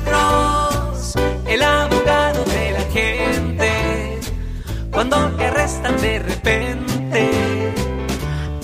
Cross, 0.00 1.14
el 1.46 1.62
abogado 1.62 2.44
de 2.44 2.72
la 2.72 2.84
gente. 2.92 4.20
Cuando 4.90 5.16
te 5.36 5.46
arrestan 5.46 6.00
de 6.00 6.18
repente, 6.18 7.72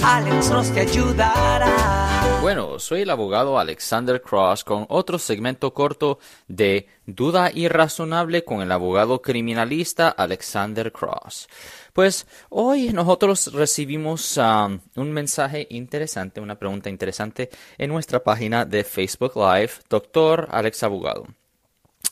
Alex 0.03 0.49
Cross 0.49 0.71
te 0.73 0.81
ayudará. 0.81 2.20
Bueno, 2.43 2.79
soy 2.79 3.03
el 3.03 3.11
abogado 3.11 3.59
Alexander 3.59 4.23
Cross 4.23 4.65
con 4.65 4.87
otro 4.89 5.19
segmento 5.19 5.75
corto 5.75 6.19
de 6.49 6.89
Duda 7.05 7.51
Irrazonable 7.53 8.45
con 8.45 8.63
el 8.63 8.73
abogado 8.73 9.21
criminalista 9.21 10.09
Alexander 10.09 10.91
Cross. 10.91 11.49
Pues 11.93 12.27
hoy 12.49 12.95
nosotros 12.95 13.53
recibimos 13.53 14.39
um, 14.39 14.81
un 14.97 15.13
mensaje 15.13 15.67
interesante, 15.69 16.41
una 16.41 16.59
pregunta 16.59 16.89
interesante 16.89 17.51
en 17.77 17.91
nuestra 17.91 18.25
página 18.25 18.65
de 18.65 18.85
Facebook 18.85 19.33
Live, 19.37 19.73
Doctor 19.91 20.49
Alex 20.51 20.83
Abogado. 20.83 21.27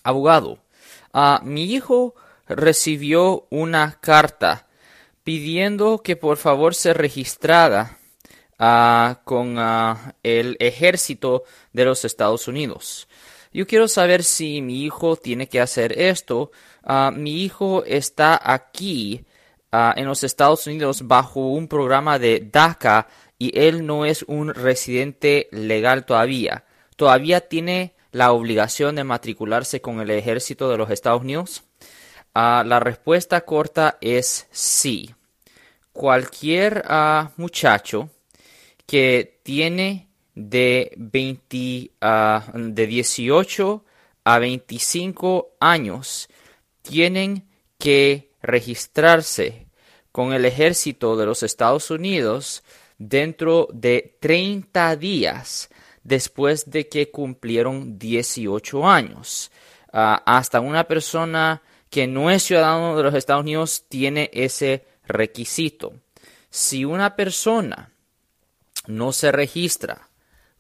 Abogado, 0.04 0.58
uh, 1.14 1.42
mi 1.42 1.64
hijo 1.72 2.14
recibió 2.46 3.46
una 3.48 3.98
carta 3.98 4.66
pidiendo 5.24 6.02
que 6.02 6.16
por 6.16 6.36
favor 6.36 6.74
se 6.74 6.92
registrara 6.92 7.97
con 9.24 9.56
el 10.22 10.56
ejército 10.58 11.44
de 11.72 11.84
los 11.84 12.04
Estados 12.04 12.48
Unidos. 12.48 13.08
Yo 13.52 13.66
quiero 13.66 13.88
saber 13.88 14.24
si 14.24 14.60
mi 14.60 14.84
hijo 14.84 15.16
tiene 15.16 15.48
que 15.48 15.60
hacer 15.60 15.98
esto. 15.98 16.50
mi 17.14 17.44
hijo 17.44 17.84
está 17.84 18.40
aquí 18.42 19.24
Ah, 19.70 19.92
en 19.96 20.06
los 20.06 20.24
Estados 20.24 20.66
Unidos 20.66 21.06
bajo 21.06 21.40
un 21.40 21.68
programa 21.68 22.18
de 22.18 22.40
DACA 22.50 23.06
y 23.38 23.58
él 23.58 23.84
no 23.84 24.06
es 24.06 24.22
un 24.22 24.54
residente 24.54 25.48
legal 25.50 26.06
todavía. 26.06 26.64
¿Todavía 26.96 27.42
tiene 27.42 27.94
la 28.10 28.32
obligación 28.32 28.96
de 28.96 29.04
matricularse 29.04 29.82
con 29.82 30.00
el 30.00 30.10
ejército 30.10 30.70
de 30.70 30.78
los 30.78 30.90
Estados 30.90 31.20
Unidos? 31.20 31.64
Ah, 32.34 32.64
la 32.66 32.80
respuesta 32.80 33.42
corta 33.42 33.98
es 34.00 34.46
sí. 34.50 35.14
Cualquier 35.92 36.84
muchacho 37.36 38.08
que 38.88 39.38
tiene 39.42 40.08
de, 40.34 40.94
20, 40.96 41.90
de 42.54 42.86
18 42.86 43.84
a 44.24 44.38
25 44.38 45.56
años 45.60 46.28
tienen 46.80 47.46
que 47.78 48.32
registrarse 48.40 49.66
con 50.10 50.32
el 50.32 50.46
ejército 50.46 51.18
de 51.18 51.26
los 51.26 51.42
Estados 51.42 51.90
Unidos 51.90 52.64
dentro 52.96 53.68
de 53.74 54.16
30 54.20 54.96
días 54.96 55.68
después 56.02 56.70
de 56.70 56.88
que 56.88 57.10
cumplieron 57.10 57.98
18 57.98 58.88
años. 58.88 59.50
Ah, 59.92 60.22
hasta 60.24 60.60
una 60.60 60.84
persona 60.84 61.60
que 61.90 62.06
no 62.06 62.30
es 62.30 62.42
ciudadano 62.42 62.96
de 62.96 63.02
los 63.02 63.14
Estados 63.14 63.42
Unidos 63.42 63.84
tiene 63.90 64.30
ese 64.32 64.86
requisito. 65.06 65.92
Si 66.48 66.86
una 66.86 67.16
persona 67.16 67.92
no 68.88 69.12
se 69.12 69.30
registra 69.30 70.08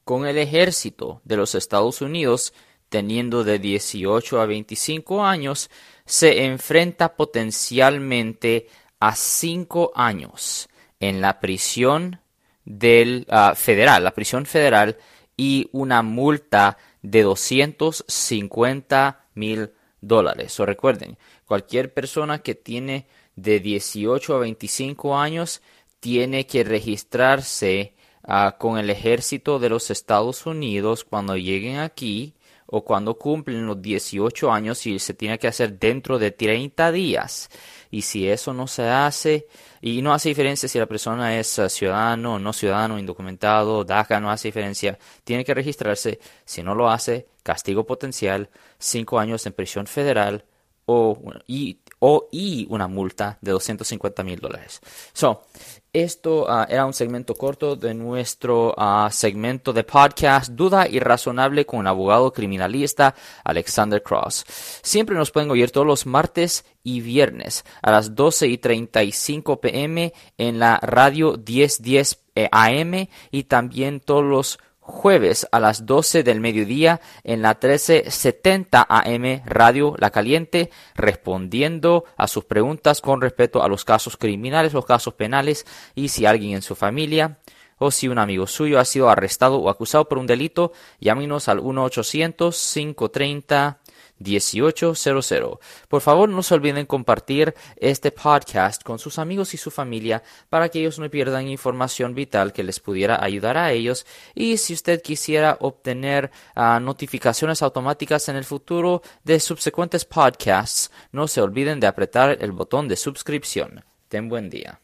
con 0.04 0.26
el 0.26 0.38
ejército 0.38 1.20
de 1.24 1.36
los 1.36 1.54
Estados 1.54 2.02
Unidos 2.02 2.52
teniendo 2.88 3.42
de 3.42 3.58
18 3.58 4.40
a 4.40 4.46
25 4.46 5.24
años, 5.24 5.70
se 6.04 6.44
enfrenta 6.44 7.16
potencialmente 7.16 8.68
a 9.00 9.14
cinco 9.14 9.92
años 9.94 10.68
en 11.00 11.20
la 11.20 11.40
prisión 11.40 12.20
del 12.64 13.26
ah, 13.28 13.54
federal, 13.56 14.04
la 14.04 14.14
prisión 14.14 14.46
federal 14.46 14.96
y 15.36 15.68
una 15.72 16.02
multa 16.02 16.78
de 17.02 17.22
250 17.22 19.24
mil 19.34 19.70
dólares. 20.00 20.58
O 20.60 20.66
recuerden, 20.66 21.16
cualquier 21.46 21.94
persona 21.94 22.40
que 22.40 22.54
tiene 22.54 23.06
de 23.36 23.60
18 23.60 24.34
a 24.34 24.38
25 24.38 25.16
años 25.16 25.62
tiene 26.00 26.46
que 26.46 26.64
registrarse 26.64 27.94
ah, 28.28 28.56
con 28.58 28.78
el 28.78 28.90
ejército 28.90 29.58
de 29.58 29.70
los 29.70 29.90
Estados 29.90 30.46
Unidos 30.46 31.04
cuando 31.04 31.36
lleguen 31.36 31.78
aquí 31.78 32.34
o 32.70 32.84
cuando 32.84 33.18
cumplen 33.18 33.66
los 33.66 33.80
18 33.80 34.52
años 34.52 34.86
y 34.86 34.98
se 34.98 35.14
tiene 35.14 35.38
que 35.38 35.48
hacer 35.48 35.78
dentro 35.78 36.18
de 36.18 36.30
30 36.30 36.92
días. 36.92 37.48
Y 37.90 38.02
si 38.02 38.28
eso 38.28 38.52
no 38.52 38.66
se 38.66 38.86
hace, 38.88 39.48
y 39.80 40.02
no 40.02 40.12
hace 40.12 40.28
diferencia 40.28 40.68
si 40.68 40.78
la 40.78 40.86
persona 40.86 41.38
es 41.38 41.58
eh, 41.58 41.70
ciudadano 41.70 42.38
no 42.38 42.52
ciudadano, 42.52 42.98
indocumentado, 42.98 43.84
DACA, 43.84 44.20
no 44.20 44.30
hace 44.30 44.48
diferencia, 44.48 44.98
tiene 45.24 45.44
que 45.44 45.54
registrarse. 45.54 46.20
Si 46.44 46.62
no 46.62 46.74
lo 46.74 46.90
hace, 46.90 47.28
castigo 47.42 47.86
potencial, 47.86 48.50
5 48.78 49.18
años 49.18 49.46
en 49.46 49.54
prisión 49.54 49.86
federal 49.86 50.44
o, 50.84 51.18
y, 51.46 51.80
o, 52.00 52.28
y 52.30 52.66
una 52.70 52.88
multa 52.88 53.38
de 53.40 53.52
250 53.52 54.22
mil 54.24 54.38
dólares. 54.40 54.80
So, 55.12 55.44
esto 55.92 56.46
ah, 56.48 56.66
era 56.68 56.84
un 56.84 56.92
segmento 56.92 57.34
corto 57.34 57.74
de 57.74 57.94
nuestro 57.94 58.74
ah, 58.76 59.08
segmento 59.10 59.72
de 59.72 59.84
podcast 59.84 60.50
Duda 60.50 60.86
Irrazonable 60.86 61.64
con 61.64 61.80
un 61.80 61.86
abogado 61.86 62.32
criminalista 62.32 63.14
Alexander 63.42 64.02
Cross. 64.02 64.44
Siempre 64.82 65.16
nos 65.16 65.30
pueden 65.30 65.50
oír 65.50 65.70
todos 65.70 65.86
los 65.86 66.06
martes 66.06 66.64
y 66.84 67.00
viernes 67.00 67.64
a 67.82 67.90
las 67.90 68.14
12 68.14 68.48
y 68.48 68.58
35 68.58 69.60
pm 69.60 70.12
en 70.36 70.58
la 70.58 70.78
radio 70.82 71.36
1010 71.36 72.18
eh, 72.34 72.48
AM 72.52 73.08
y 73.32 73.44
también 73.44 73.98
todos 73.98 74.24
los 74.24 74.58
jueves 74.88 75.46
a 75.52 75.60
las 75.60 75.86
12 75.86 76.22
del 76.22 76.40
mediodía 76.40 77.02
en 77.22 77.42
la 77.42 77.50
1370 77.50 78.86
AM 78.88 79.42
Radio 79.44 79.94
La 79.98 80.08
Caliente, 80.10 80.70
respondiendo 80.94 82.06
a 82.16 82.26
sus 82.26 82.46
preguntas 82.46 83.02
con 83.02 83.20
respecto 83.20 83.62
a 83.62 83.68
los 83.68 83.84
casos 83.84 84.16
criminales, 84.16 84.72
los 84.72 84.86
casos 84.86 85.12
penales 85.14 85.66
y 85.94 86.08
si 86.08 86.24
alguien 86.24 86.54
en 86.54 86.62
su 86.62 86.74
familia 86.74 87.38
o 87.76 87.90
si 87.90 88.08
un 88.08 88.18
amigo 88.18 88.46
suyo 88.46 88.80
ha 88.80 88.84
sido 88.84 89.10
arrestado 89.10 89.58
o 89.58 89.70
acusado 89.70 90.08
por 90.08 90.18
un 90.18 90.26
delito, 90.26 90.72
llámenos 91.00 91.48
al 91.48 91.60
1-800-530 91.60 93.76
1800. 94.18 95.58
Por 95.88 96.00
favor, 96.00 96.28
no 96.28 96.42
se 96.42 96.54
olviden 96.54 96.86
compartir 96.86 97.54
este 97.76 98.10
podcast 98.10 98.82
con 98.82 98.98
sus 98.98 99.18
amigos 99.18 99.54
y 99.54 99.56
su 99.56 99.70
familia 99.70 100.22
para 100.48 100.68
que 100.68 100.80
ellos 100.80 100.98
no 100.98 101.08
pierdan 101.10 101.48
información 101.48 102.14
vital 102.14 102.52
que 102.52 102.62
les 102.62 102.80
pudiera 102.80 103.22
ayudar 103.22 103.56
a 103.56 103.72
ellos. 103.72 104.06
Y 104.34 104.56
si 104.56 104.74
usted 104.74 105.02
quisiera 105.02 105.56
obtener 105.60 106.30
ah, 106.54 106.80
notificaciones 106.80 107.62
automáticas 107.62 108.28
en 108.28 108.36
el 108.36 108.44
futuro 108.44 109.02
de 109.24 109.40
subsecuentes 109.40 110.04
podcasts, 110.04 110.90
no 111.12 111.28
se 111.28 111.40
olviden 111.40 111.80
de 111.80 111.86
apretar 111.86 112.38
el 112.40 112.52
botón 112.52 112.88
de 112.88 112.96
suscripción. 112.96 113.84
Ten 114.08 114.28
buen 114.28 114.48
día. 114.48 114.80